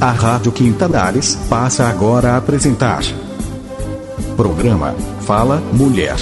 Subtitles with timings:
[0.00, 3.02] A Rádio Quintanares passa agora a apresentar.
[4.36, 6.14] Programa Fala Mulher.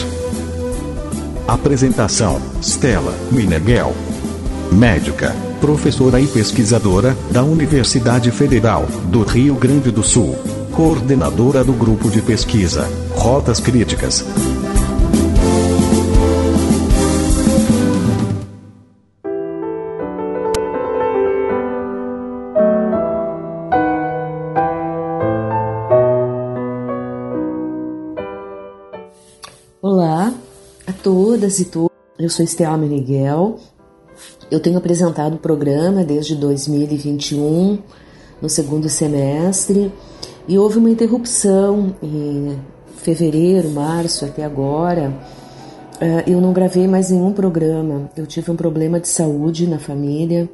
[1.47, 3.95] Apresentação: Stella Mineghel.
[4.73, 10.35] Médica, professora e pesquisadora da Universidade Federal do Rio Grande do Sul.
[10.73, 14.25] Coordenadora do grupo de pesquisa Rotas Críticas.
[31.47, 31.97] E todos.
[32.19, 33.59] Eu sou Estela Meniguel.
[34.51, 37.79] Eu tenho apresentado o programa desde 2021,
[38.43, 39.93] no segundo semestre,
[40.49, 42.59] e houve uma interrupção em
[42.97, 45.15] fevereiro, março até agora.
[46.01, 48.11] Eh, eu não gravei mais nenhum programa.
[48.17, 50.49] Eu tive um problema de saúde na família,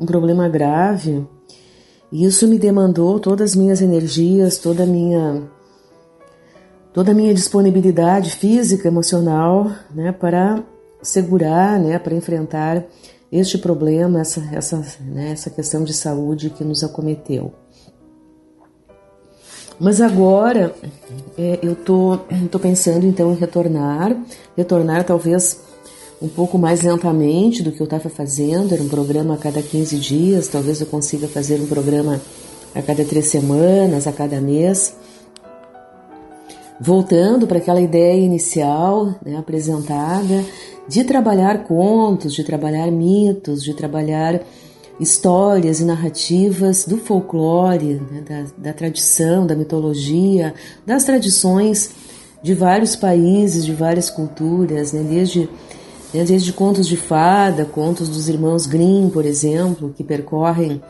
[0.00, 1.24] um problema grave,
[2.10, 5.48] e isso me demandou todas as minhas energias, toda a minha
[6.94, 10.62] toda a minha disponibilidade física, emocional, né, para
[11.02, 12.84] segurar, né, para enfrentar
[13.32, 17.52] este problema, essa, essa, né, essa questão de saúde que nos acometeu.
[19.78, 20.72] Mas agora
[21.36, 22.16] é, eu tô,
[22.48, 24.16] tô pensando então em retornar,
[24.56, 25.60] retornar talvez
[26.22, 29.98] um pouco mais lentamente do que eu estava fazendo, era um programa a cada 15
[29.98, 32.20] dias, talvez eu consiga fazer um programa
[32.72, 34.94] a cada três semanas, a cada mês
[36.80, 40.44] voltando para aquela ideia inicial né, apresentada
[40.88, 44.40] de trabalhar contos, de trabalhar mitos, de trabalhar
[45.00, 50.54] histórias e narrativas do folclore, né, da, da tradição, da mitologia,
[50.86, 51.90] das tradições
[52.42, 55.48] de vários países, de várias culturas, né, desde,
[56.12, 60.82] né, desde contos de fada, contos dos irmãos Grimm, por exemplo, que percorrem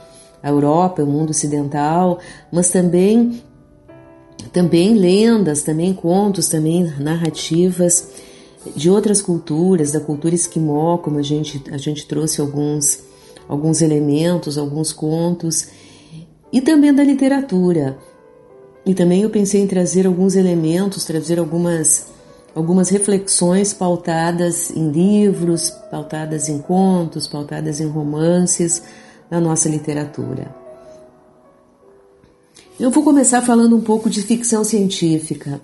[0.43, 2.19] a Europa, o mundo ocidental,
[2.53, 3.41] mas também
[4.55, 8.09] também lendas, também contos, também narrativas
[8.75, 13.01] de outras culturas, da cultura esquimó, como a gente, a gente trouxe alguns,
[13.49, 15.67] alguns elementos, alguns contos,
[16.53, 17.99] e também da literatura.
[18.87, 22.07] E também eu pensei em trazer alguns elementos, trazer algumas,
[22.55, 28.83] algumas reflexões pautadas em livros, pautadas em contos, pautadas em romances
[29.29, 30.64] da nossa literatura.
[32.79, 35.61] Eu vou começar falando um pouco de ficção científica.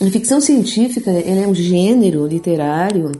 [0.00, 3.10] A ficção científica é um gênero literário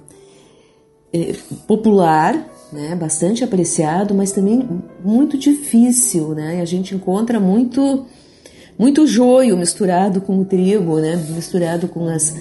[1.13, 1.35] é,
[1.67, 2.35] popular,
[2.73, 4.65] né, bastante apreciado, mas também
[5.05, 6.29] muito difícil.
[6.37, 6.61] Né?
[6.63, 8.07] A gente encontra muito,
[8.79, 12.33] muito joio misturado com o trigo, né, misturado com as,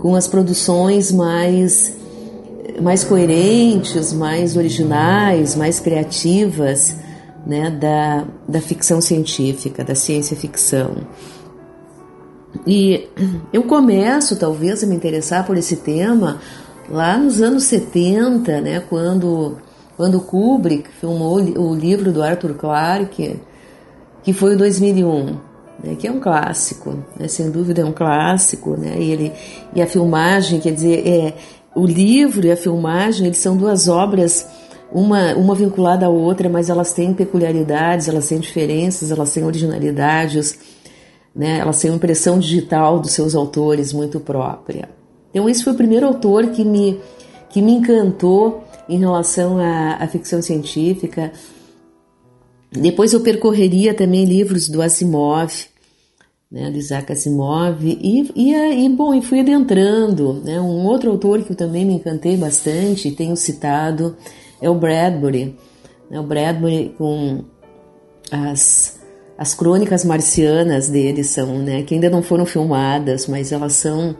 [0.00, 1.94] com as produções mais,
[2.80, 7.01] mais coerentes, mais originais, mais criativas
[7.46, 10.96] né, da, da ficção científica, da ciência ficção.
[12.66, 13.08] E
[13.52, 16.40] eu começo, talvez, a me interessar por esse tema
[16.88, 19.58] lá nos anos 70, né, quando,
[19.96, 23.40] quando Kubrick filmou o livro do Arthur Clarke,
[24.22, 25.24] que foi o 2001,
[25.82, 29.32] né, que é um clássico, né, sem dúvida é um clássico, né, e, ele,
[29.74, 31.34] e a filmagem, quer dizer, é,
[31.74, 34.46] o livro e a filmagem, eles são duas obras
[34.92, 40.58] uma, uma vinculada à outra, mas elas têm peculiaridades, elas têm diferenças, elas têm originalidades,
[41.34, 41.58] né?
[41.58, 44.88] elas têm uma impressão digital dos seus autores muito própria.
[45.30, 47.00] Então, esse foi o primeiro autor que me,
[47.48, 51.32] que me encantou em relação à, à ficção científica.
[52.70, 55.52] Depois eu percorreria também livros do Asimov,
[56.50, 60.34] né, do Isaac Asimov, e, e, e, bom, e fui adentrando.
[60.44, 64.14] Né, um outro autor que eu também me encantei bastante, tenho citado,
[64.62, 65.56] é o Bradbury.
[66.08, 66.20] Né?
[66.20, 67.44] O Bradbury com
[68.30, 69.00] as,
[69.36, 74.16] as crônicas marcianas dele são, né, que ainda não foram filmadas, mas elas são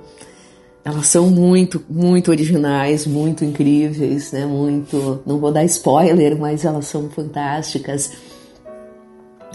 [0.84, 4.44] elas são muito, muito originais, muito incríveis, né?
[4.44, 8.11] Muito, não vou dar spoiler, mas elas são fantásticas.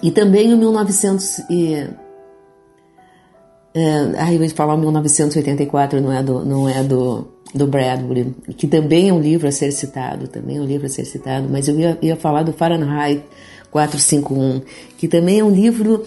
[0.02, 1.86] E também o 1900 e
[3.74, 8.68] é, aí eu ia falar 1984, não é do, não é do do Bradbury, que
[8.68, 11.68] também é um livro a ser citado, também é um livro a ser citado, mas
[11.68, 13.24] eu ia, ia falar do Fahrenheit
[13.72, 14.62] 451,
[14.98, 16.04] que também é um livro,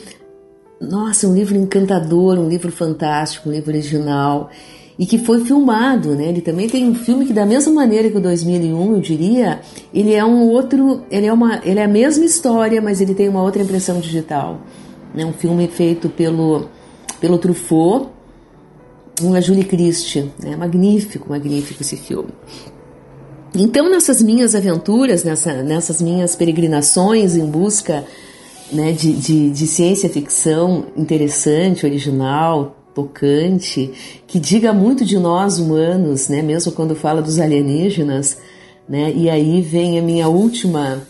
[0.80, 4.50] nossa, um livro encantador, um livro fantástico, um livro original,
[4.98, 6.28] e que foi filmado, né?
[6.28, 9.60] Ele também tem um filme que da mesma maneira que o 2001, eu diria,
[9.94, 13.26] ele é um outro, ele é uma, ele é a mesma história, mas ele tem
[13.28, 14.60] uma outra impressão digital,
[15.14, 15.24] né?
[15.24, 16.68] Um filme feito pelo
[17.18, 18.08] pelo Truffaut,
[19.22, 20.56] uma Julie Christie, né?
[20.56, 22.30] magnífico, magnífico esse filme.
[23.54, 28.04] Então, nessas minhas aventuras, nessa, nessas minhas peregrinações em busca
[28.72, 33.90] né, de, de, de ciência ficção interessante, original, tocante,
[34.26, 38.38] que diga muito de nós humanos, né, mesmo quando fala dos alienígenas,
[38.88, 41.02] né, e aí vem a minha última,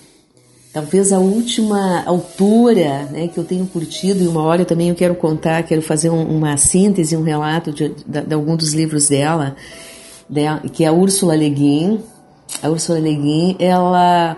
[0.73, 5.15] talvez a última autora, né, que eu tenho curtido, e uma hora também eu quero
[5.15, 9.57] contar, quero fazer um, uma síntese, um relato de, de, de algum dos livros dela,
[10.29, 12.01] dela, que é a Úrsula Le Guin.
[12.63, 14.37] A Úrsula Le Guin, ela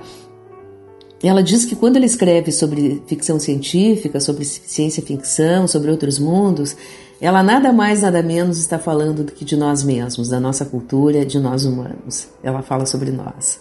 [1.22, 6.76] ela diz que quando ela escreve sobre ficção científica, sobre ciência ficção, sobre outros mundos,
[7.20, 11.24] ela nada mais, nada menos está falando do que de nós mesmos, da nossa cultura,
[11.24, 12.26] de nós humanos.
[12.42, 13.60] Ela fala sobre nós.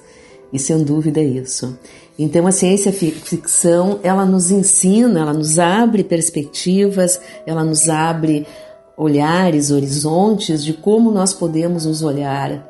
[0.51, 1.77] E sem dúvida é isso.
[2.19, 8.45] Então a ciência ficção, ela nos ensina, ela nos abre perspectivas, ela nos abre
[8.97, 12.69] olhares, horizontes de como nós podemos nos olhar,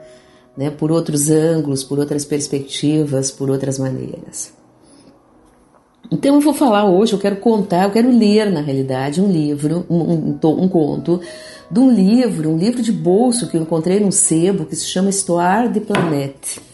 [0.56, 4.54] né, por outros ângulos, por outras perspectivas, por outras maneiras.
[6.10, 9.86] Então eu vou falar hoje, eu quero contar, eu quero ler na realidade um livro,
[9.90, 11.22] um, um, um conto
[11.70, 15.10] de um livro, um livro de bolso que eu encontrei num sebo que se chama
[15.10, 16.71] Histoire de Planète.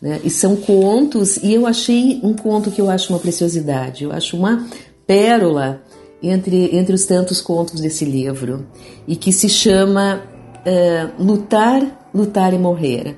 [0.00, 0.20] Né?
[0.24, 4.36] E são contos, e eu achei um conto que eu acho uma preciosidade, eu acho
[4.36, 4.66] uma
[5.06, 5.82] pérola
[6.22, 8.66] entre, entre os tantos contos desse livro,
[9.06, 10.22] e que se chama
[10.66, 13.16] uh, Lutar, Lutar e Morrer.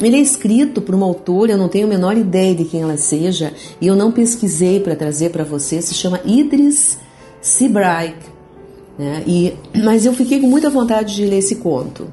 [0.00, 2.96] Ele é escrito por uma autora, eu não tenho a menor ideia de quem ela
[2.96, 6.98] seja, e eu não pesquisei para trazer para você, se chama Idris
[7.40, 8.16] Sebright.
[8.98, 9.22] Né?
[9.26, 12.08] E, mas eu fiquei com muita vontade de ler esse conto.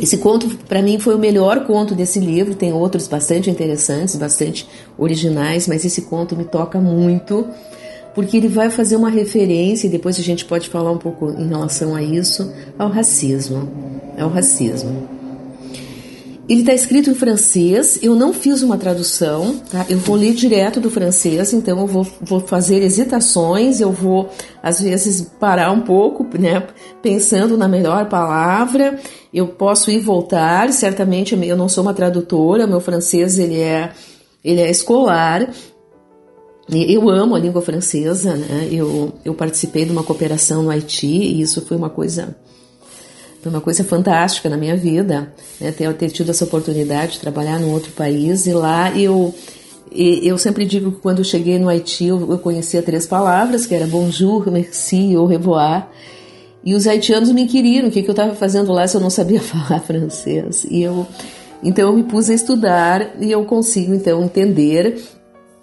[0.00, 2.54] Esse conto, para mim, foi o melhor conto desse livro.
[2.54, 7.46] Tem outros bastante interessantes, bastante originais, mas esse conto me toca muito,
[8.14, 11.48] porque ele vai fazer uma referência, e depois a gente pode falar um pouco em
[11.48, 13.70] relação a isso, ao racismo.
[14.18, 15.21] Ao racismo.
[16.52, 19.86] Ele está escrito em francês, eu não fiz uma tradução, tá?
[19.88, 24.28] Eu vou ler direto do francês, então eu vou, vou fazer hesitações, eu vou
[24.62, 26.62] às vezes parar um pouco, né?
[27.00, 29.00] Pensando na melhor palavra.
[29.32, 33.90] Eu posso ir voltar, certamente eu não sou uma tradutora, meu francês ele é,
[34.44, 35.48] ele é escolar,
[36.68, 38.68] eu amo a língua francesa, né?
[38.70, 42.36] Eu, eu participei de uma cooperação no Haiti e isso foi uma coisa
[43.42, 47.58] foi uma coisa fantástica na minha vida, né, ter, ter tido essa oportunidade de trabalhar
[47.58, 49.34] num outro país e lá eu
[49.94, 53.86] eu sempre digo que quando eu cheguei no Haiti eu, conhecia três palavras, que era
[53.86, 55.86] bonjour, merci, au revoir.
[56.64, 59.10] E os haitianos me queriam, o que, que eu estava fazendo lá se eu não
[59.10, 60.64] sabia falar francês.
[60.70, 61.06] E eu,
[61.62, 64.98] então eu me pus a estudar e eu consigo então entender,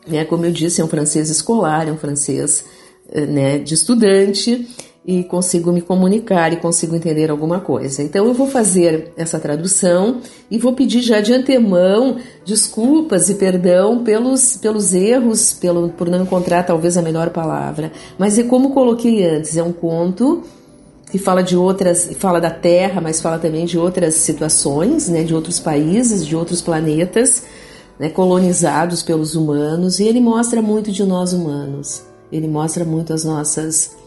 [0.08, 2.64] né, como eu disse, é um francês escolar, é um francês
[3.12, 4.68] eh, né, de estudante,
[5.06, 8.04] e consigo me comunicar e consigo entender alguma coisa.
[8.04, 10.20] Então eu vou fazer essa tradução
[10.52, 16.24] e vou pedir já de antemão desculpas e perdão pelos, pelos erros, pelo, por não
[16.24, 17.92] encontrar talvez a melhor palavra.
[18.18, 20.44] Mas é como coloquei antes, é um conto
[21.12, 25.34] que fala de outras, fala da Terra, mas fala também de outras situações, né, de
[25.34, 27.44] outros países, de outros planetas,
[27.98, 32.04] né, colonizados pelos humanos, e ele mostra muito de nós humanos.
[32.32, 33.98] Ele mostra muito as nossas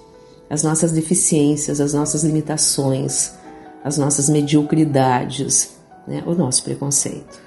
[0.53, 3.33] as nossas deficiências, as nossas limitações,
[3.83, 5.71] as nossas mediocridades,
[6.07, 6.23] né?
[6.27, 7.41] o nosso preconceito.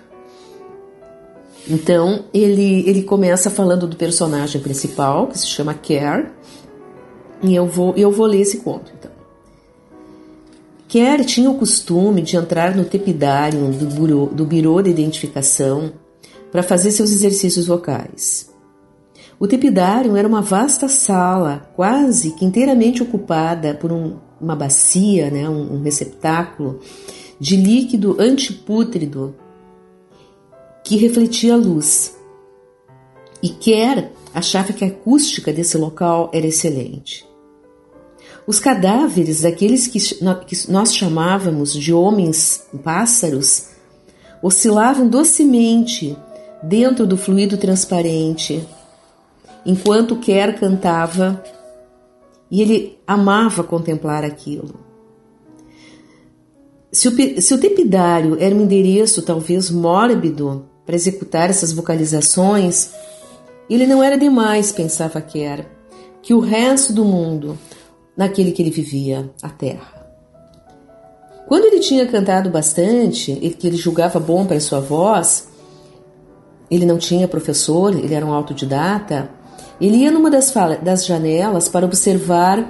[1.70, 6.32] Então ele, ele começa falando do personagem principal, que se chama Care,
[7.44, 9.12] e eu vou, eu vou ler esse conto então.
[11.26, 15.92] Tinha o costume de entrar no tepidário do, do Birô de Identificação
[16.52, 18.55] para fazer seus exercícios vocais.
[19.40, 25.50] O tepidário era uma vasta sala, quase que inteiramente ocupada por um, uma bacia, né,
[25.50, 26.80] um, um receptáculo
[27.40, 29.36] de líquido antipútrido
[30.84, 32.16] que refletia a luz.
[33.44, 37.26] E Kerr achava que a acústica desse local era excelente.
[38.48, 40.00] Os cadáveres daqueles que
[40.70, 43.70] nós chamávamos de homens pássaros
[44.42, 46.16] oscilavam docemente
[46.62, 48.66] dentro do fluido transparente
[49.66, 51.44] enquanto Kerr cantava
[52.50, 54.76] e ele amava contemplar aquilo.
[56.92, 62.92] Se o, se o tepidário era um endereço talvez mórbido para executar essas vocalizações,
[63.70, 65.66] ele não era demais, pensava Kerr,
[66.22, 67.58] que o resto do mundo,
[68.16, 69.96] naquele que ele vivia, a terra.
[71.48, 75.50] Quando ele tinha cantado bastante, que ele julgava bom para sua voz,
[76.70, 79.30] ele não tinha professor, ele era um autodidata,
[79.80, 82.68] ele ia numa das, das janelas para observar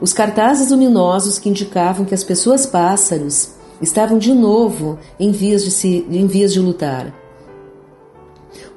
[0.00, 5.70] os cartazes luminosos que indicavam que as pessoas pássaros estavam de novo em vias de,
[5.70, 7.14] se, em vias de lutar.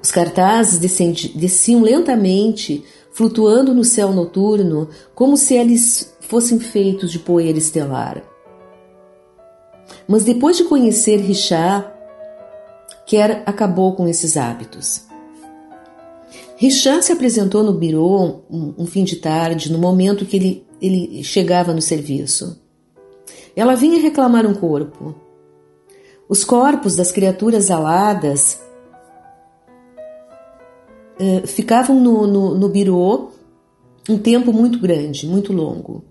[0.02, 0.80] Os cartazes
[1.34, 8.22] desciam lentamente, flutuando no céu noturno, como se eles fossem feitos de poeira estelar.
[10.08, 11.88] Mas depois de conhecer Richard,
[13.08, 15.05] Kerr acabou com esses hábitos.
[16.58, 21.24] Richard se apresentou no birô um, um, fim de tarde, no momento que ele, ele
[21.24, 22.62] chegava no serviço.
[23.56, 25.16] Ela vinha reclamar um corpo.
[26.28, 28.60] Os corpos das criaturas aladas
[31.20, 33.32] uh, ficavam no, no, no birô
[34.10, 36.04] um tempo muito grande, muito longo.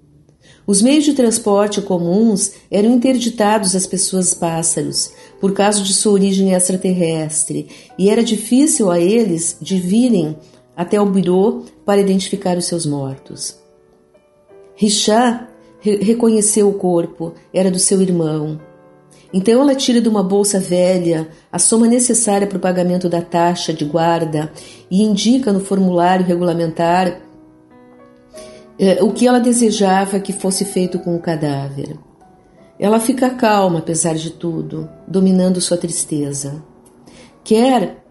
[0.66, 5.12] Os meios de transporte comuns eram interditados às pessoas pássaros
[5.44, 10.38] por causa de sua origem extraterrestre e era difícil a eles de virem
[10.74, 13.54] até o birô para identificar os seus mortos.
[14.74, 15.48] Richard
[15.80, 18.58] re reconheceu o corpo, era do seu irmão.
[19.34, 23.70] Então ela tira de uma bolsa velha a soma necessária para o pagamento da taxa
[23.70, 24.50] de guarda
[24.90, 27.20] e indica no formulário regulamentar
[28.78, 31.98] é, o que ela desejava que fosse feito com o cadáver.
[32.78, 36.62] Ela fica calma, apesar de tudo, dominando sua tristeza.
[37.44, 38.02] Quer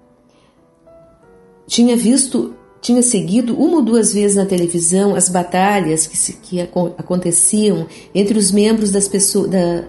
[1.68, 6.62] tinha visto, tinha seguido uma ou duas vezes na televisão as batalhas que, se, que
[6.62, 9.84] aconteciam entre os membros das pessoas, da,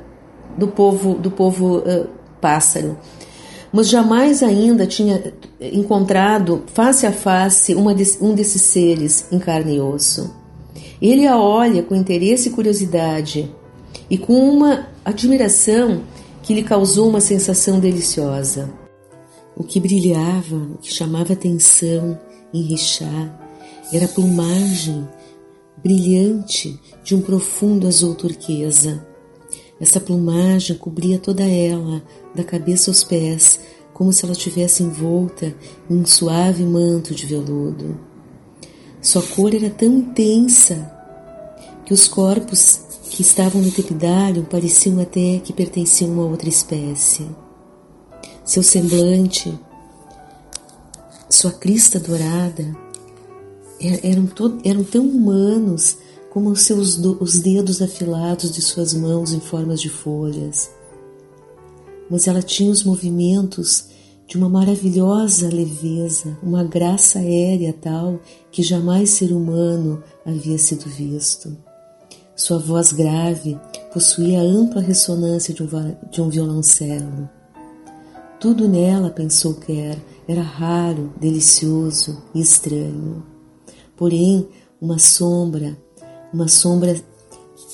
[0.56, 2.08] do povo, do povo uh,
[2.40, 2.98] pássaro,
[3.72, 9.80] mas jamais ainda tinha encontrado face a face de, um desses seres em carne e
[9.80, 10.34] osso.
[11.02, 13.52] Ele a olha com interesse e curiosidade
[14.10, 16.02] e com uma admiração
[16.42, 18.72] que lhe causou uma sensação deliciosa.
[19.56, 22.18] O que brilhava, o que chamava atenção
[22.52, 23.32] em Richard
[23.92, 25.08] era a plumagem
[25.82, 29.06] brilhante de um profundo azul turquesa.
[29.80, 32.02] Essa plumagem cobria toda ela,
[32.34, 33.60] da cabeça aos pés,
[33.92, 35.54] como se ela tivesse envolta
[35.88, 37.98] em um suave manto de veludo.
[39.00, 40.90] Sua cor era tão intensa
[41.84, 47.26] que os corpos que estavam no tepidário pareciam até que pertenciam a uma outra espécie.
[48.44, 49.58] Seu semblante,
[51.28, 52.76] sua crista dourada,
[54.02, 54.28] eram,
[54.64, 55.98] eram tão humanos
[56.30, 60.70] como os, seus os dedos afilados de suas mãos em formas de folhas.
[62.10, 63.86] Mas ela tinha os movimentos
[64.26, 68.20] de uma maravilhosa leveza, uma graça aérea tal
[68.50, 71.56] que jamais ser humano havia sido visto.
[72.36, 73.58] Sua voz grave
[73.92, 75.68] possuía a ampla ressonância de um,
[76.10, 77.30] de um violoncelo.
[78.40, 83.24] Tudo nela, pensou Kerr, era raro, delicioso e estranho.
[83.96, 84.48] Porém,
[84.80, 85.78] uma sombra,
[86.32, 87.00] uma sombra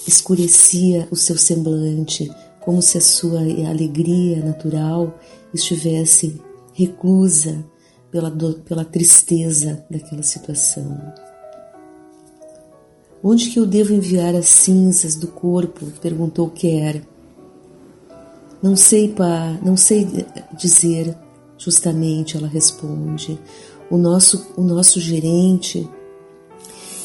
[0.06, 5.18] escurecia o seu semblante, como se a sua alegria natural
[5.54, 6.40] estivesse
[6.74, 7.64] reclusa
[8.10, 11.00] pela, pela tristeza daquela situação.
[13.22, 15.86] Onde que eu devo enviar as cinzas do corpo?
[16.00, 17.02] perguntou Kerr.
[18.62, 20.06] Não sei, pá, não sei
[20.58, 21.16] dizer,
[21.58, 23.38] justamente, ela responde.
[23.90, 25.88] O nosso, o nosso gerente,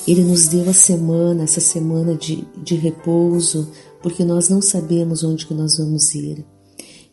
[0.08, 3.70] ele nos deu a semana, essa semana de, de repouso,
[4.02, 6.46] porque nós não sabemos onde que nós vamos ir.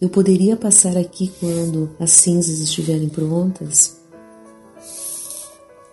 [0.00, 4.01] Eu poderia passar aqui quando as cinzas estiverem prontas?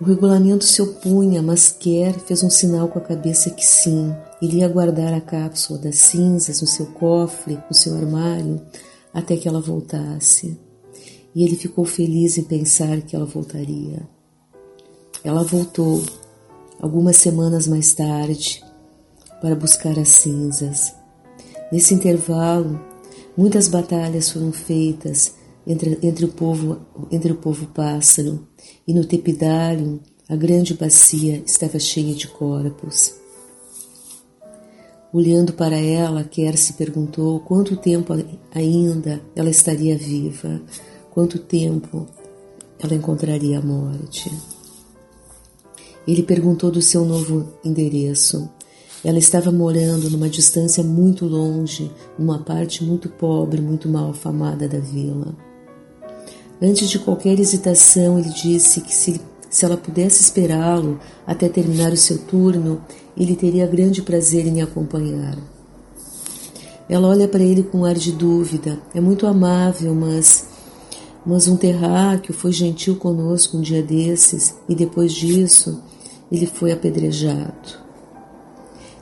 [0.01, 4.59] O regulamento se opunha, mas Kerr fez um sinal com a cabeça que sim, ele
[4.59, 8.61] ia guardar a cápsula das cinzas no seu cofre, no seu armário,
[9.13, 10.57] até que ela voltasse.
[11.35, 14.07] E ele ficou feliz em pensar que ela voltaria.
[15.21, 16.01] Ela voltou,
[16.81, 18.63] algumas semanas mais tarde,
[19.41, 20.95] para buscar as cinzas.
[21.73, 22.79] Nesse intervalo,
[23.35, 25.33] muitas batalhas foram feitas
[25.67, 26.79] entre, entre, o, povo,
[27.11, 28.47] entre o povo pássaro,
[28.87, 33.15] e no tepidário a grande bacia estava cheia de corpos.
[35.11, 38.13] Olhando para ela, Kerr se perguntou quanto tempo
[38.53, 40.61] ainda ela estaria viva,
[41.09, 42.05] quanto tempo
[42.77, 44.31] ela encontraria a morte.
[46.07, 48.49] Ele perguntou do seu novo endereço.
[49.03, 54.79] Ela estava morando numa distância muito longe, numa parte muito pobre, muito mal afamada da
[54.79, 55.48] vila.
[56.61, 61.97] Antes de qualquer hesitação, ele disse que se, se ela pudesse esperá-lo até terminar o
[61.97, 62.81] seu turno,
[63.15, 65.37] ele teria grande prazer em acompanhar.
[66.89, 68.77] Ela olha para ele com um ar de dúvida.
[68.93, 70.47] É muito amável, mas
[71.25, 75.81] mas um terráqueo foi gentil conosco um dia desses e depois disso
[76.31, 77.77] ele foi apedrejado.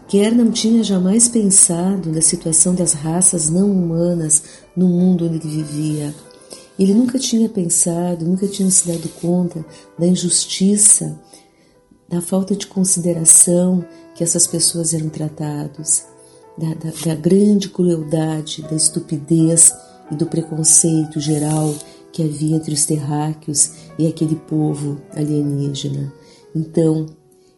[0.07, 4.43] Kerr não tinha jamais pensado na situação das raças não humanas
[4.75, 6.13] no mundo onde ele vivia
[6.77, 9.65] Ele nunca tinha pensado, nunca tinha se dado conta
[9.97, 11.19] da injustiça,
[12.07, 13.83] da falta de consideração
[14.15, 16.05] que essas pessoas eram tratadas,
[16.57, 19.73] da, da, da grande crueldade, da estupidez
[20.11, 21.73] e do preconceito geral
[22.11, 26.11] que havia entre os terráqueos e aquele povo alienígena.
[26.55, 27.05] Então,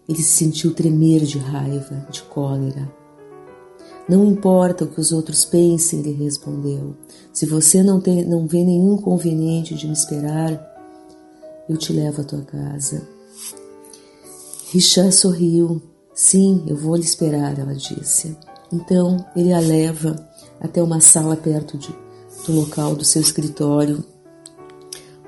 [0.08, 2.99] ele se sentiu tremer de raiva, de cólera.
[4.10, 6.96] Não importa o que os outros pensem, ele respondeu.
[7.32, 10.60] Se você não, tem, não vê nenhum conveniente de me esperar,
[11.70, 13.08] eu te levo à tua casa.
[14.72, 15.80] Richard sorriu.
[16.12, 18.36] Sim, eu vou lhe esperar, ela disse.
[18.74, 20.16] Então ele a leva
[20.60, 21.96] até uma sala perto de,
[22.48, 24.04] do local do seu escritório,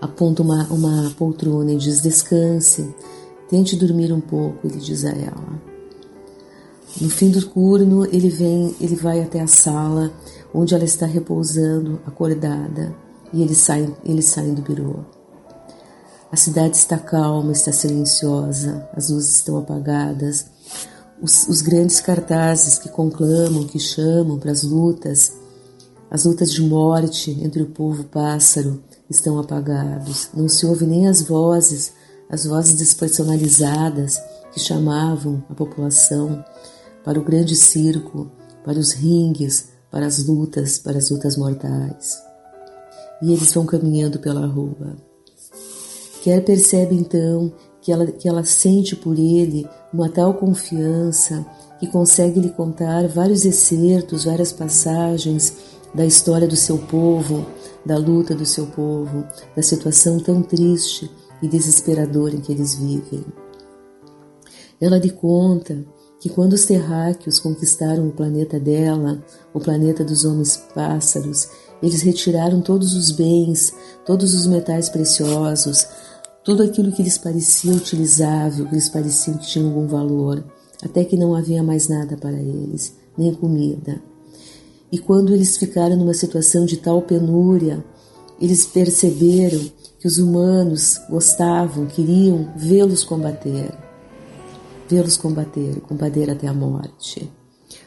[0.01, 2.93] aponta uma, uma poltrona e diz: Descanse,
[3.47, 5.70] tente dormir um pouco, ele diz a ela.
[6.99, 10.11] No fim do turno, ele vem, ele vai até a sala
[10.53, 12.93] onde ela está repousando, acordada,
[13.33, 15.05] e eles saem, eles saem do birô.
[16.31, 20.45] A cidade está calma, está silenciosa, as luzes estão apagadas.
[21.21, 25.33] Os, os grandes cartazes que conclamam, que chamam para as lutas,
[26.09, 30.29] as lutas de morte entre o povo pássaro estão apagados.
[30.33, 31.93] Não se ouve nem as vozes,
[32.29, 34.19] as vozes despersonalizadas
[34.53, 36.43] que chamavam a população
[37.03, 38.31] para o grande circo,
[38.63, 42.21] para os ringues, para as lutas, para as lutas mortais.
[43.21, 44.95] E eles vão caminhando pela rua.
[46.23, 51.45] Quer percebe então que ela, que ela sente por ele uma tal confiança
[51.79, 55.53] que consegue lhe contar vários excertos, várias passagens
[55.93, 57.45] da história do seu povo,
[57.85, 61.09] da luta do seu povo, da situação tão triste
[61.41, 63.25] e desesperadora em que eles vivem.
[64.79, 65.83] Ela lhe conta
[66.21, 71.49] que quando os terráqueos conquistaram o planeta dela, o planeta dos homens pássaros,
[71.81, 73.73] eles retiraram todos os bens,
[74.05, 75.87] todos os metais preciosos,
[76.45, 80.45] tudo aquilo que lhes parecia utilizável, que lhes parecia que tinha algum valor,
[80.83, 83.99] até que não havia mais nada para eles, nem comida.
[84.91, 87.83] E quando eles ficaram numa situação de tal penúria,
[88.39, 89.59] eles perceberam
[89.99, 93.71] que os humanos gostavam, queriam vê-los combater
[94.91, 97.31] vê-los combater, combater até a morte.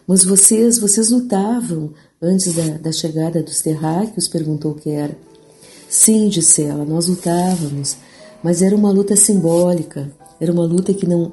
[0.06, 4.26] Mas vocês, vocês lutavam antes da, da chegada dos terráqueos?
[4.26, 5.14] perguntou Ker.
[5.86, 7.98] Sim, disse ela, nós lutávamos,
[8.42, 11.32] mas era uma luta simbólica, era uma luta que não,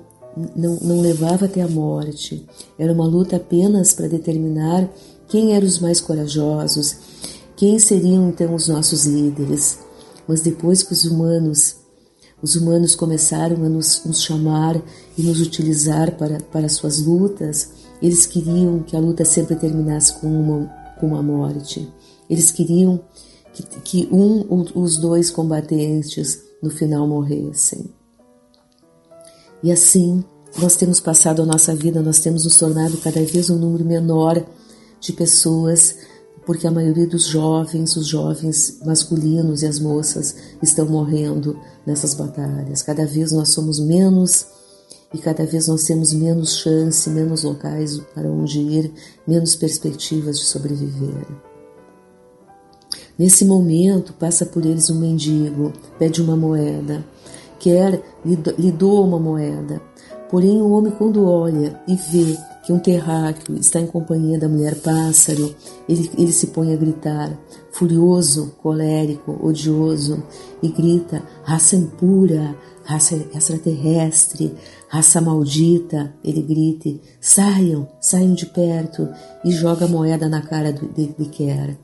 [0.56, 2.46] não, não levava até a morte,
[2.78, 4.88] era uma luta apenas para determinar
[5.30, 6.98] quem eram os mais corajosos,
[7.56, 9.80] quem seriam então os nossos líderes.
[10.28, 11.81] Mas depois que os humanos
[12.42, 14.82] os humanos começaram a nos, nos chamar
[15.18, 17.70] e nos utilizar para, para suas lutas.
[18.02, 20.66] Eles queriam que a luta sempre terminasse com uma,
[21.00, 21.88] com uma morte.
[22.30, 23.00] Eles queriam
[23.54, 27.90] que, que um os dois combatentes no final morressem.
[29.64, 30.24] E assim,
[30.58, 34.44] nós temos passado a nossa vida, nós temos nos tornado cada vez um número menor
[35.00, 35.96] de pessoas
[36.52, 42.82] porque a maioria dos jovens, os jovens masculinos e as moças estão morrendo nessas batalhas.
[42.82, 44.48] Cada vez nós somos menos
[45.14, 48.92] e cada vez nós temos menos chance, menos locais para onde ir,
[49.26, 51.26] menos perspectivas de sobreviver.
[53.18, 57.02] Nesse momento, passa por eles um mendigo, pede uma moeda,
[57.60, 59.82] quer, lhe doa uma moeda.
[60.30, 64.76] Porém, o homem, quando olha e vê que um terráqueo está em companhia da mulher
[64.76, 65.56] pássaro,
[65.89, 67.36] ele, ele se põe a gritar,
[67.71, 70.21] furioso, colérico, odioso,
[70.62, 74.54] e grita: raça impura, raça extraterrestre,
[74.88, 76.13] raça maldita.
[76.24, 79.10] Ele grita: saiam, saiam de perto,
[79.43, 81.78] e joga a moeda na cara de, de, de Ker.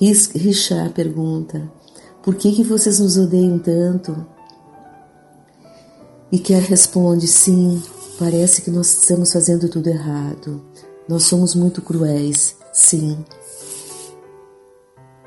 [0.00, 1.70] Richard pergunta:
[2.22, 4.26] por que, que vocês nos odeiam tanto?
[6.32, 7.80] E Ker responde: sim,
[8.18, 10.62] Parece que nós estamos fazendo tudo errado.
[11.08, 13.24] Nós somos muito cruéis, sim.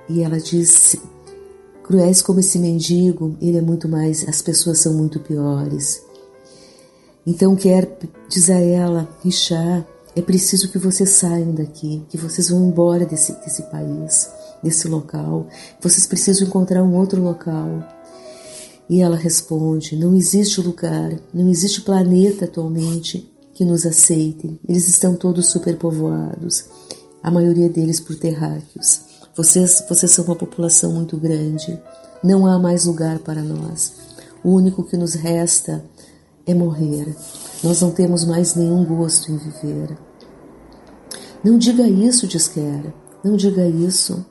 [0.07, 1.01] E ela disse:
[1.83, 6.01] cruéis como esse mendigo, ele é muito mais, as pessoas são muito piores.
[7.25, 7.97] Então quer
[8.29, 13.33] diz a ela, Richard, é preciso que vocês saiam daqui, que vocês vão embora desse,
[13.33, 14.29] desse país,
[14.63, 15.45] desse local.
[15.81, 17.96] Vocês precisam encontrar um outro local.
[18.89, 24.59] E ela responde: Não existe lugar, não existe planeta atualmente que nos aceitem.
[24.67, 26.65] Eles estão todos superpovoados,
[27.21, 29.01] a maioria deles por terráqueos.
[29.35, 31.79] Vocês, vocês são uma população muito grande.
[32.23, 33.93] Não há mais lugar para nós.
[34.43, 35.83] O único que nos resta
[36.45, 37.15] é morrer.
[37.63, 39.97] Nós não temos mais nenhum gosto em viver.
[41.43, 42.93] Não diga isso, diz Kera.
[43.23, 44.25] Não diga isso.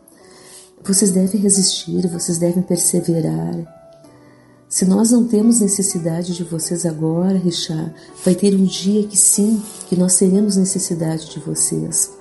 [0.83, 3.76] Vocês devem resistir, vocês devem perseverar.
[4.77, 9.63] Se nós não temos necessidade de vocês agora, Richard, vai ter um dia que sim,
[9.89, 12.13] que nós teremos necessidade de vocês.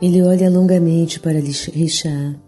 [0.00, 2.40] Ele olha longamente para Richard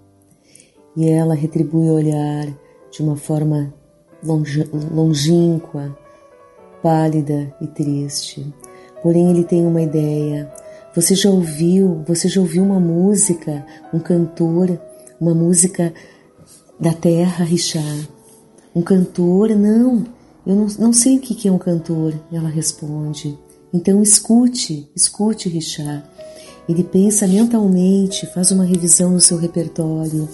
[0.97, 2.47] e ela retribui o olhar
[2.93, 3.75] de uma forma
[4.23, 5.99] longínqua,
[6.81, 8.47] pálida e triste.
[9.03, 10.49] Porém, ele tem uma ideia.
[10.95, 14.81] Você já ouviu, você já ouviu uma música, um cantor,
[15.21, 15.93] uma música
[16.79, 18.17] da terra, Richard?
[18.79, 19.57] Um cantor?
[19.57, 20.05] Não,
[20.47, 23.37] eu não, não sei o que é um cantor, ela responde.
[23.75, 26.05] Então escute, escute, Richard.
[26.69, 30.29] Ele pensa mentalmente, faz uma revisão no seu repertório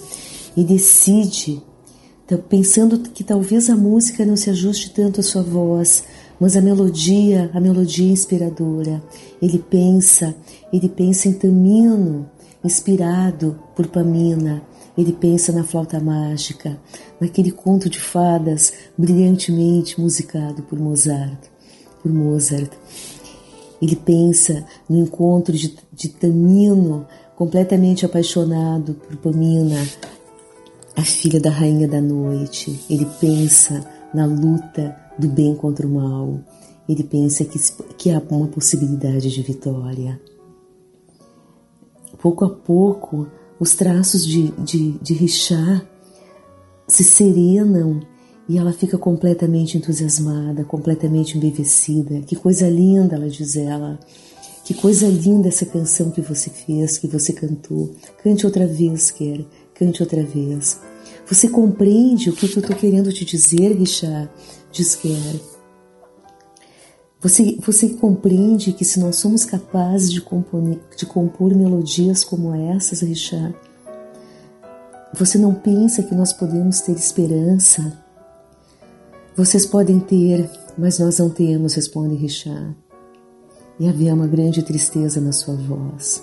[0.55, 1.63] e decide,
[2.51, 6.05] pensando que talvez a música não se ajuste tanto à sua voz,
[6.39, 9.03] mas a melodia, a melodia inspiradora.
[9.41, 10.37] Ele pensa,
[10.71, 12.29] ele pensa em Tamino,
[12.63, 14.63] inspirado por Pamina.
[14.97, 16.79] Ele pensa na flauta mágica,
[17.21, 21.49] naquele conto de fadas brilhantemente musicado por Mozart.
[22.03, 22.73] Por Mozart.
[23.83, 29.85] Ele pensa no encontro de, de Tamino, completamente apaixonado por Pamina,
[30.97, 32.81] a filha da rainha da noite.
[32.89, 36.41] Ele pensa na luta do bem contra o mal.
[36.89, 37.59] Ele pensa que,
[37.97, 40.21] que há uma possibilidade de vitória.
[42.19, 43.27] Pouco a pouco,
[43.59, 45.87] os traços de, de, de Richard
[46.87, 48.01] se serenam
[48.49, 52.21] e ela fica completamente entusiasmada, completamente embevecida.
[52.21, 53.99] Que coisa linda, ela diz ela.
[54.65, 57.95] Que coisa linda essa canção que você fez, que você cantou.
[58.23, 59.45] Cante outra vez, quer.
[59.75, 60.81] Cante outra vez.
[61.27, 64.31] Você compreende o que, eu estou querendo te dizer, Richard?
[64.71, 65.54] Diz Quer.
[67.25, 70.61] Você, você compreende que se nós somos capazes de compor,
[70.95, 73.57] de compor melodias como essas, Richard,
[75.15, 77.99] você não pensa que nós podemos ter esperança?
[79.35, 82.77] Vocês podem ter, mas nós não temos, responde Richard.
[83.81, 86.23] E havia uma grande tristeza na sua voz.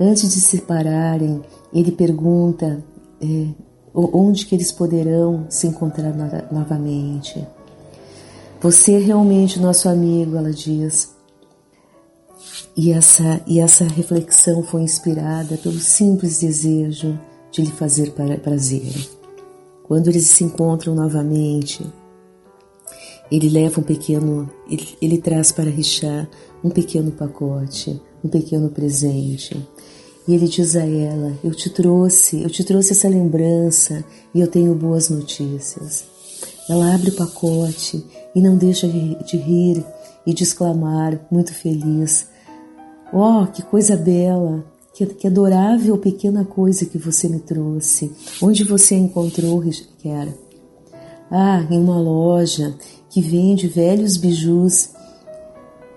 [0.00, 1.40] Antes de se separarem,
[1.72, 2.84] ele pergunta
[3.22, 3.46] é,
[3.94, 6.12] onde que eles poderão se encontrar
[6.50, 7.46] novamente.
[8.60, 11.14] Você é realmente nosso amigo, ela diz.
[12.76, 17.18] E essa, e essa reflexão foi inspirada pelo simples desejo
[17.50, 18.92] de lhe fazer prazer.
[19.82, 21.86] Quando eles se encontram novamente,
[23.30, 26.28] ele leva um pequeno, ele, ele traz para Richard
[26.64, 29.56] um pequeno pacote, um pequeno presente.
[30.26, 34.48] E ele diz a ela: Eu te trouxe, eu te trouxe essa lembrança e eu
[34.48, 36.04] tenho boas notícias.
[36.68, 38.04] Ela abre o pacote
[38.36, 39.82] e não deixa de rir
[40.26, 42.28] e de exclamar, muito feliz:
[43.10, 44.62] Oh, que coisa bela!
[44.92, 48.10] Que, que adorável pequena coisa que você me trouxe.
[48.42, 49.62] Onde você encontrou,
[49.98, 50.28] Quer?
[51.30, 52.74] Ah, em uma loja
[53.10, 54.90] que vende velhos bijus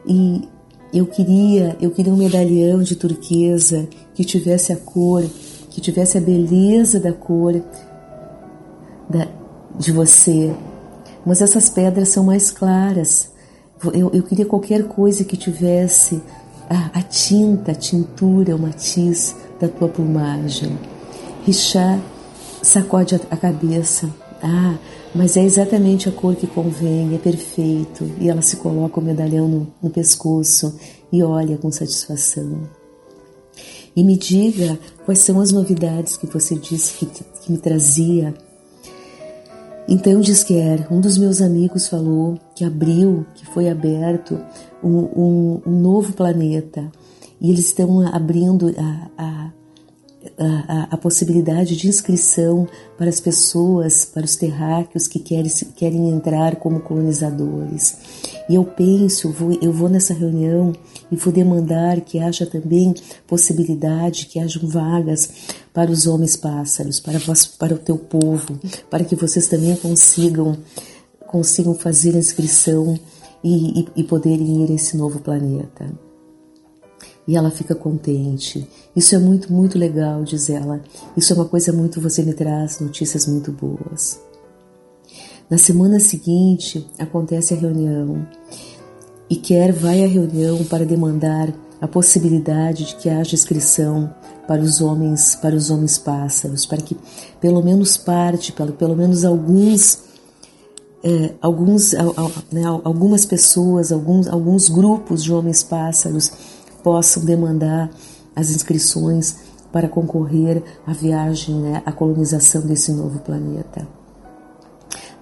[0.06, 0.41] e
[0.93, 5.23] eu queria, eu queria um medalhão de turquesa que tivesse a cor,
[5.69, 7.62] que tivesse a beleza da cor
[9.10, 9.28] da,
[9.78, 10.54] de você.
[11.26, 13.30] Mas essas pedras são mais claras.
[13.94, 16.22] Eu, eu queria qualquer coisa que tivesse
[16.70, 20.78] a, a tinta, a tintura, o matiz da tua plumagem.
[21.46, 22.02] Richard
[22.62, 24.10] sacode a, a cabeça.
[24.42, 24.78] Ah,
[25.14, 28.10] mas é exatamente a cor que convém, é perfeito.
[28.20, 30.78] E ela se coloca o medalhão no, no pescoço
[31.12, 32.62] e olha com satisfação.
[33.96, 38.34] E me diga quais são as novidades que você disse que, que me trazia.
[39.91, 44.39] Então diz que era, um dos meus amigos falou que abriu, que foi aberto
[44.84, 46.91] um, um, um novo planeta.
[47.41, 49.52] E eles estão abrindo a, a
[50.39, 56.56] a, a, possibilidade de inscrição para as pessoas, para os terráqueos que querem, querem entrar
[56.56, 57.97] como colonizadores.
[58.47, 60.73] E eu penso, vou, eu vou nessa reunião
[61.12, 62.93] e vou demandar que haja também
[63.28, 65.30] possibilidade, que hajam vagas
[65.73, 68.58] para os homens pássaros, para, vós, para o teu povo,
[68.89, 70.58] para que vocês também consigam,
[71.28, 72.97] consigam fazer a inscrição
[73.43, 76.09] e, e, e poderem ir a esse novo planeta
[77.30, 78.68] e ela fica contente.
[78.96, 80.82] Isso é muito, muito legal, diz ela.
[81.15, 82.02] Isso é uma coisa muito.
[82.02, 84.20] Você me traz notícias muito boas.
[85.48, 88.28] Na semana seguinte acontece a reunião
[89.30, 94.12] e Quer vai à reunião para demandar a possibilidade de que haja inscrição
[94.48, 96.98] para os homens, para os homens pássaros, para que
[97.39, 100.00] pelo menos parte, pelo, pelo menos alguns
[101.04, 101.94] é, alguns,
[102.52, 106.32] né, algumas pessoas, alguns, alguns grupos de homens pássaros
[106.84, 107.89] possam demandar
[108.36, 109.36] as inscrições
[109.72, 113.88] para concorrer à viagem, né, à colonização desse novo planeta.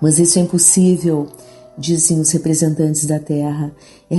[0.02, 1.28] Mas isso é impossível,
[1.78, 3.72] dizem os representantes da Terra.
[4.10, 4.16] É,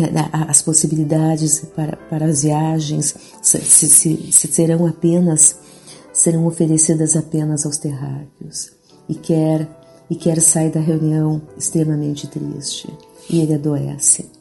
[0.48, 5.56] as possibilidades para, para as viagens se, se, se serão apenas
[6.12, 8.72] serão oferecidas apenas aos terráqueos.
[9.08, 9.68] E quer
[10.10, 12.88] e quer sair da reunião extremamente triste.
[13.30, 14.37] E ele adoece.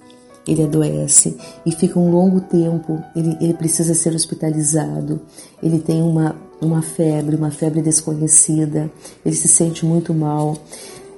[0.48, 3.04] Ele adoece e fica um longo tempo.
[3.16, 5.20] Ele, ele precisa ser hospitalizado.
[5.62, 8.90] Ele tem uma, uma febre, uma febre desconhecida.
[9.26, 10.58] Ele se sente muito mal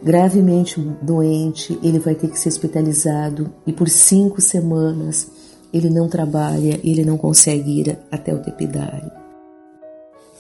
[0.02, 5.28] gravemente doente, ele vai ter que ser hospitalizado e por cinco semanas
[5.74, 9.12] ele não trabalha, ele não consegue ir até o tepidário.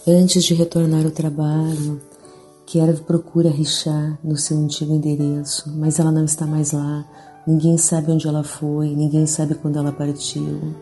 [0.08, 2.02] Antes de retornar ao trabalho,
[2.65, 7.06] Kiara procura Richard no seu antigo endereço, mas ela não está mais lá.
[7.49, 10.75] Ninguém sabe onde ela foi, ninguém sabe quando ela partiu.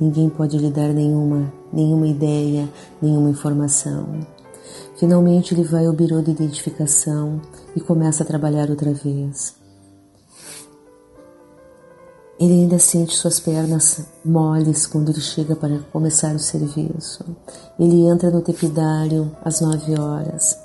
[0.00, 2.68] Ninguém pode lhe dar nenhuma, nenhuma ideia,
[3.02, 4.20] nenhuma informação.
[4.96, 7.40] Finalmente ele vai ao birô de identificação
[7.74, 9.56] e começa a trabalhar outra vez.
[12.38, 17.24] Ele ainda sente suas pernas moles quando ele chega para começar o serviço.
[17.76, 20.56] Ele entra no tepidário às nove horas.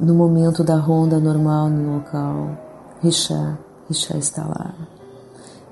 [0.00, 2.58] No momento da ronda normal no local,
[3.02, 3.58] Richard,
[3.92, 4.74] Richard está lá.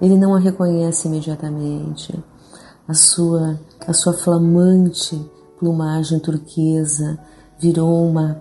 [0.01, 2.13] Ele não a reconhece imediatamente.
[2.87, 5.19] A sua, a sua flamante
[5.59, 7.19] plumagem turquesa
[7.59, 8.41] virou uma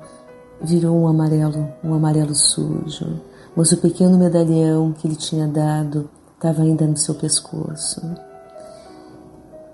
[0.62, 3.22] virou um amarelo, um amarelo sujo.
[3.56, 8.02] Mas o pequeno medalhão que ele tinha dado estava ainda no seu pescoço.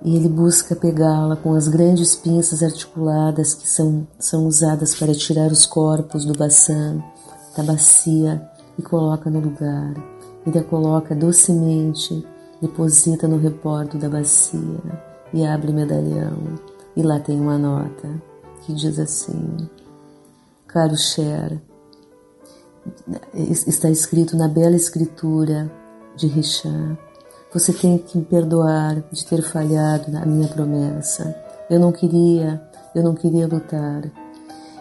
[0.03, 5.51] E ele busca pegá-la com as grandes pinças articuladas que são, são usadas para tirar
[5.51, 7.03] os corpos do baçã,
[7.57, 9.93] da bacia, e coloca no lugar.
[10.45, 12.25] Ele a coloca docemente,
[12.61, 14.79] deposita no rebordo da bacia
[15.33, 16.37] e abre o medalhão.
[16.95, 18.09] E lá tem uma nota
[18.61, 19.69] que diz assim:
[20.67, 21.61] Caro Cher,
[23.33, 25.71] está escrito na bela escritura
[26.15, 26.97] de Richard.
[27.53, 31.35] Você tem que me perdoar de ter falhado na minha promessa.
[31.69, 32.61] Eu não queria,
[32.93, 34.03] eu não queria lutar.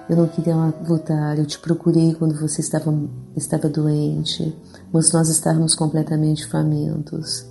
[0.08, 0.54] Eu não queria
[0.86, 1.38] lutar.
[1.38, 2.94] Eu te procurei quando você estava,
[3.36, 4.54] estava doente,
[4.92, 7.46] mas nós estávamos completamente famintos.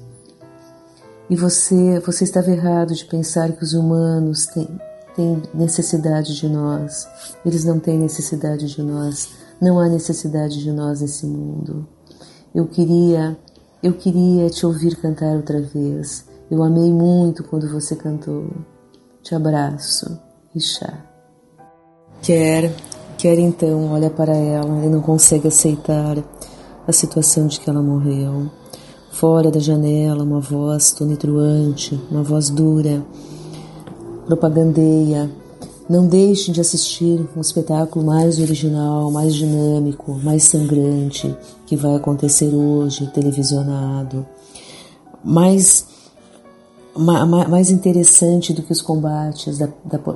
[1.30, 4.68] E você, você estava errado de pensar que os humanos têm,
[5.16, 7.08] têm necessidade de nós.
[7.46, 9.30] Eles não têm necessidade de nós.
[9.60, 11.88] Não há necessidade de nós nesse mundo.
[12.54, 13.38] Eu queria,
[13.82, 16.26] eu queria te ouvir cantar outra vez.
[16.52, 18.52] Eu amei muito quando você cantou.
[19.24, 20.20] Te abraço,
[20.54, 21.13] Richard.
[22.24, 22.74] Quer,
[23.18, 26.18] quer então, olha para ela e não consegue aceitar
[26.88, 28.50] a situação de que ela morreu.
[29.12, 33.06] Fora da janela, uma voz tonitruante, uma voz dura,
[34.26, 35.30] propagandeia.
[35.90, 42.56] Não deixe de assistir um espetáculo mais original, mais dinâmico, mais sangrante que vai acontecer
[42.56, 44.26] hoje, televisionado.
[45.22, 45.86] Mais,
[46.96, 49.58] mais interessante do que os combates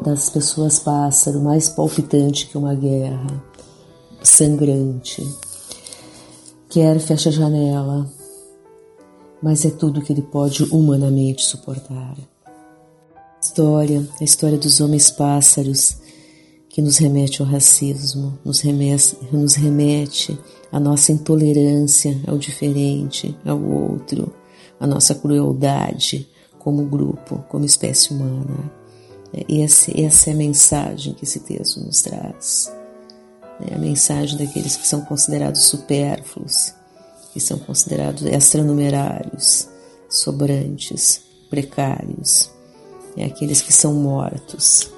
[0.03, 3.43] das pessoas pássaro, mais palpitante que uma guerra,
[4.21, 5.27] sangrante.
[6.69, 8.07] Quer fecha a janela,
[9.41, 12.15] mas é tudo que ele pode humanamente suportar.
[13.41, 15.97] História, a história dos homens pássaros
[16.69, 20.37] que nos remete ao racismo, nos remete, nos remete
[20.71, 24.31] à nossa intolerância ao diferente, ao outro,
[24.79, 26.27] à nossa crueldade
[26.67, 28.69] como grupo, como espécie humana.
[29.49, 32.69] Essa, essa é a mensagem que esse texto nos traz.
[33.65, 36.73] É a mensagem daqueles que são considerados supérfluos,
[37.31, 39.69] que são considerados extranumerários,
[40.09, 42.51] sobrantes, precários,
[43.15, 44.91] é aqueles que são mortos.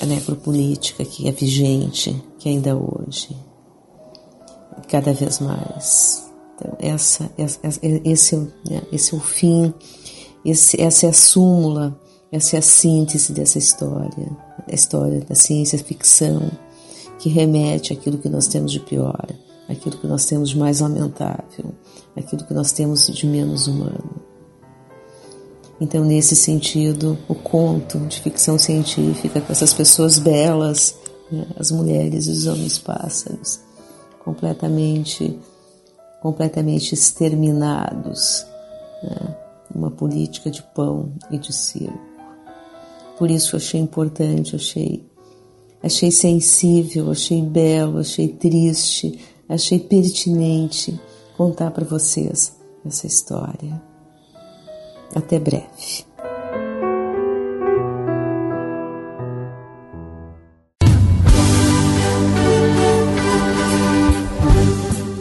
[0.00, 3.36] A necropolítica que é vigente, que ainda hoje,
[4.86, 6.30] cada vez mais.
[6.54, 9.74] Então, essa, essa, esse, né, esse é o fim,
[10.44, 11.98] esse, essa é a súmula,
[12.30, 14.30] essa é a síntese dessa história,
[14.66, 16.50] a história da ciência ficção,
[17.18, 19.26] que remete àquilo que nós temos de pior
[19.70, 21.72] aquilo que nós temos de mais lamentável,
[22.16, 24.20] aquilo que nós temos de menos humano.
[25.80, 30.94] Então, nesse sentido, o conto de ficção científica com essas pessoas belas,
[31.30, 33.60] né, as mulheres e os homens pássaros,
[34.22, 35.38] completamente,
[36.20, 38.44] completamente exterminados,
[39.80, 41.98] uma política de pão e de circo.
[43.18, 45.04] Por isso, achei importante, achei,
[45.82, 50.98] achei sensível, achei belo, achei triste, achei pertinente
[51.36, 53.82] contar para vocês essa história.
[55.14, 56.09] Até breve.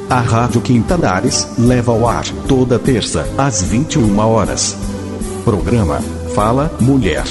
[0.09, 4.75] A Rádio Quintanares leva ao ar toda terça às 21 horas.
[5.45, 5.99] Programa
[6.33, 7.23] Fala Mulher.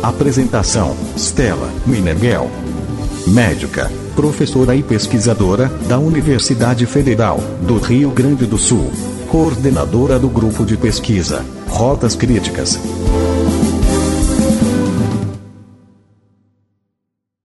[0.00, 2.48] Apresentação: Stella Minergel.
[3.26, 8.92] Médica, professora e pesquisadora da Universidade Federal do Rio Grande do Sul.
[9.28, 12.78] Coordenadora do grupo de pesquisa Rotas Críticas.